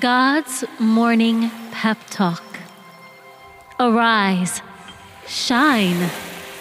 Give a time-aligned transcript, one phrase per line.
[0.00, 2.42] God's morning pep talk.
[3.78, 4.60] Arise,
[5.28, 6.08] shine,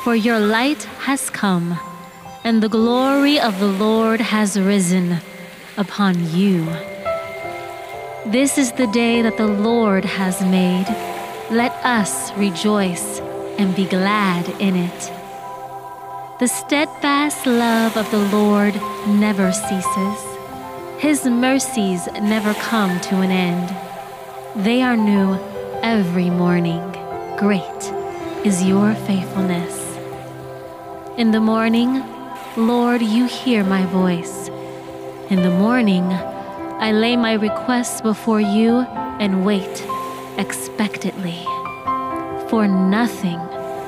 [0.03, 1.79] for your light has come,
[2.43, 5.17] and the glory of the Lord has risen
[5.77, 6.63] upon you.
[8.27, 10.85] This is the day that the Lord has made.
[11.49, 13.19] Let us rejoice
[13.57, 15.11] and be glad in it.
[16.39, 18.75] The steadfast love of the Lord
[19.07, 20.32] never ceases.
[21.03, 23.75] His mercies never come to an end.
[24.55, 25.33] They are new
[25.81, 26.79] every morning.
[27.35, 27.83] Great
[28.45, 29.97] is your faithfulness.
[31.17, 32.01] In the morning,
[32.55, 34.47] Lord, you hear my voice.
[35.29, 38.79] In the morning, I lay my requests before you
[39.19, 39.85] and wait
[40.37, 41.43] expectantly.
[42.47, 43.39] For nothing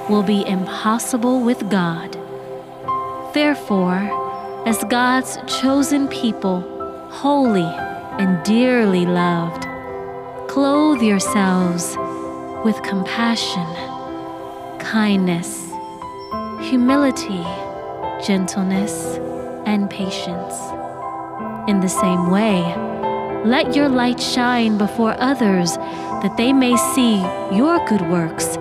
[0.09, 2.11] will be impossible with God.
[3.33, 4.03] Therefore,
[4.67, 6.74] as God's chosen people,
[7.15, 7.71] holy
[8.19, 9.65] and dearly loved.
[10.49, 11.95] Clothe yourselves
[12.65, 13.65] with compassion,
[14.79, 15.63] kindness,
[16.59, 17.43] humility,
[18.25, 19.17] gentleness,
[19.65, 20.55] and patience.
[21.69, 22.59] In the same way,
[23.45, 25.77] let your light shine before others
[26.21, 27.21] that they may see
[27.55, 28.57] your good works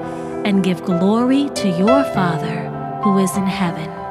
[0.46, 2.70] and give glory to your Father
[3.02, 4.03] who is in heaven.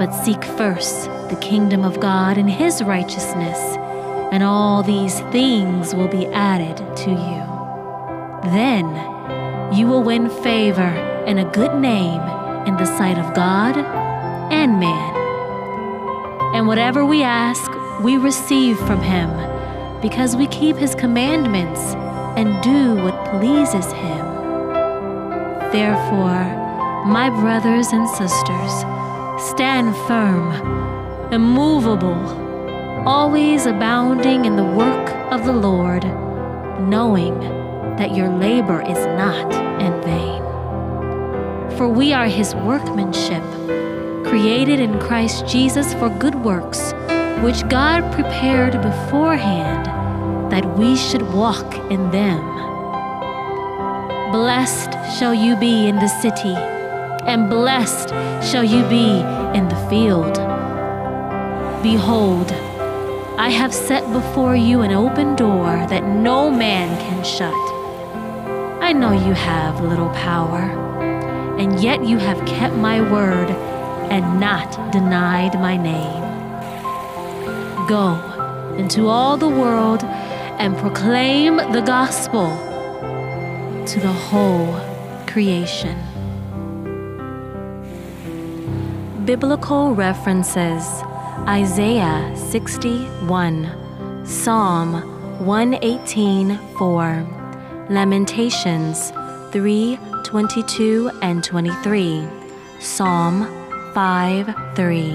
[0.00, 3.58] But seek first the kingdom of God and his righteousness,
[4.32, 8.50] and all these things will be added to you.
[8.50, 8.86] Then
[9.74, 10.80] you will win favor
[11.26, 12.22] and a good name
[12.66, 13.76] in the sight of God
[14.50, 16.54] and man.
[16.54, 19.28] And whatever we ask, we receive from him,
[20.00, 21.94] because we keep his commandments
[22.38, 24.24] and do what pleases him.
[25.72, 26.46] Therefore,
[27.04, 28.84] my brothers and sisters,
[29.48, 36.04] Stand firm, immovable, always abounding in the work of the Lord,
[36.78, 37.40] knowing
[37.96, 40.42] that your labor is not in vain.
[41.78, 43.42] For we are his workmanship,
[44.26, 46.92] created in Christ Jesus for good works,
[47.42, 49.86] which God prepared beforehand
[50.52, 52.42] that we should walk in them.
[54.32, 56.79] Blessed shall you be in the city
[57.26, 58.10] and blessed
[58.42, 59.20] shall you be
[59.56, 60.34] in the field.
[61.82, 62.52] Behold,
[63.38, 67.54] I have set before you an open door that no man can shut.
[68.82, 70.62] I know you have little power,
[71.58, 73.50] and yet you have kept my word
[74.10, 76.20] and not denied my name.
[77.88, 78.14] Go
[78.76, 82.48] into all the world and proclaim the gospel
[83.86, 84.78] to the whole
[85.26, 85.96] creation.
[89.30, 91.04] Biblical references
[91.46, 94.94] Isaiah 61, Psalm
[95.46, 99.12] 118 4, Lamentations
[99.52, 102.26] 3 22 and 23,
[102.80, 103.46] Psalm
[103.94, 105.12] 5 3,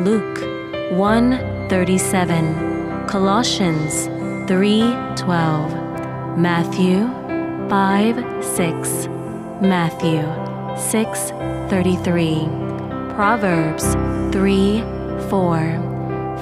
[0.00, 4.08] Luke 1 37, Colossians
[4.46, 4.80] 3
[5.16, 7.08] 12, Matthew
[7.70, 9.08] 5 6,
[9.62, 10.20] Matthew
[10.76, 11.30] 6
[11.70, 12.67] 33.
[13.18, 13.94] Proverbs
[14.32, 14.80] 3
[15.28, 15.58] 4,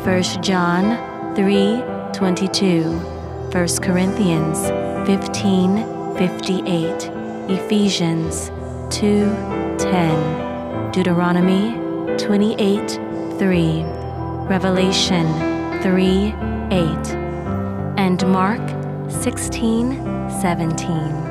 [0.05, 1.83] 1 John 3
[2.13, 2.83] 22,
[3.51, 4.59] 1 Corinthians
[5.07, 7.11] 15 58,
[7.49, 8.51] Ephesians
[8.91, 9.25] 2
[9.79, 11.73] 10, Deuteronomy
[12.19, 12.91] 28
[13.39, 13.83] 3,
[14.47, 15.27] Revelation
[15.81, 16.35] 3
[16.73, 17.17] 8,
[17.97, 18.61] and Mark
[19.11, 19.95] 16
[20.43, 21.26] 17.